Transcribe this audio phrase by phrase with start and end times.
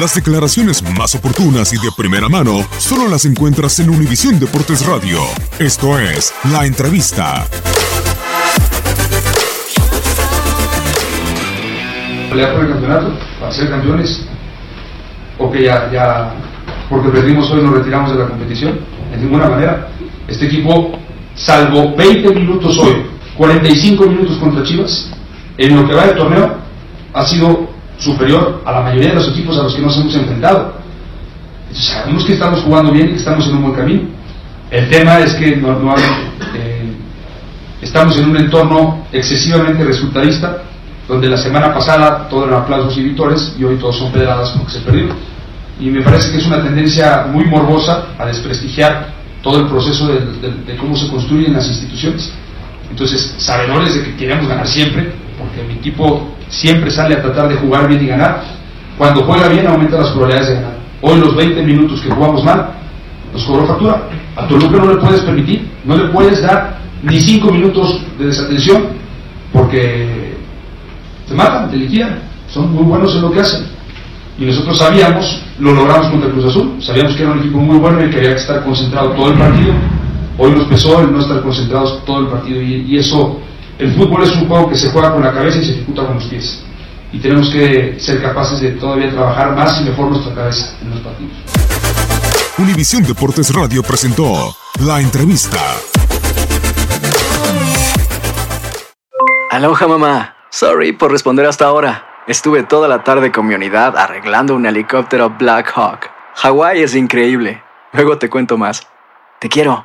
[0.00, 5.20] Las declaraciones más oportunas y de primera mano solo las encuentras en Univisión Deportes Radio.
[5.60, 7.46] Esto es La Entrevista.
[12.28, 14.26] pelear por el campeonato, para ser campeones,
[15.38, 16.34] o que ya, ya,
[16.90, 18.80] porque perdimos hoy nos retiramos de la competición,
[19.12, 19.88] de ninguna manera.
[20.26, 20.98] Este equipo,
[21.36, 23.06] salvo 20 minutos hoy,
[23.36, 25.12] 45 minutos contra Chivas,
[25.56, 26.56] en lo que va del torneo,
[27.12, 27.68] ha sido
[27.98, 30.74] superior a la mayoría de los equipos a los que nos hemos enfrentado.
[31.72, 34.02] Sabemos que estamos jugando bien y que estamos en un buen camino.
[34.70, 35.94] El tema es que no,
[36.54, 36.92] eh,
[37.80, 40.62] estamos en un entorno excesivamente resultadista,
[41.08, 44.72] donde la semana pasada todo eran aplausos y victorias y hoy todos son pedradas porque
[44.72, 45.08] se perdió.
[45.80, 49.12] Y me parece que es una tendencia muy morbosa a desprestigiar
[49.42, 52.32] todo el proceso de cómo se construyen las instituciones.
[52.94, 57.56] Entonces, sabedores de que queremos ganar siempre, porque mi equipo siempre sale a tratar de
[57.56, 58.44] jugar bien y ganar.
[58.96, 60.76] Cuando juega bien aumenta las probabilidades de ganar.
[61.02, 62.68] Hoy los 20 minutos que jugamos mal
[63.32, 64.08] nos cobró factura.
[64.36, 68.84] A Toluca no le puedes permitir, no le puedes dar ni 5 minutos de desatención,
[69.52, 70.36] porque
[71.26, 73.64] te matan, te liquidan, son muy buenos en lo que hacen.
[74.38, 78.06] Y nosotros sabíamos, lo logramos contra Cruz Azul, sabíamos que era un equipo muy bueno
[78.06, 79.74] y que había que estar concentrado todo el partido.
[80.36, 83.40] Hoy nos pesó el no estar concentrados todo el partido y, y eso,
[83.78, 86.16] el fútbol es un juego que se juega con la cabeza y se ejecuta con
[86.16, 86.64] los pies.
[87.12, 91.00] Y tenemos que ser capaces de todavía trabajar más y mejor nuestra cabeza en los
[91.00, 91.32] partidos.
[92.58, 95.58] Univisión Deportes Radio presentó La Entrevista.
[99.50, 100.34] Aloha mamá.
[100.50, 102.06] Sorry por responder hasta ahora.
[102.26, 106.10] Estuve toda la tarde con mi unidad arreglando un helicóptero Black Hawk.
[106.36, 107.62] Hawái es increíble.
[107.92, 108.82] Luego te cuento más.
[109.38, 109.84] Te quiero.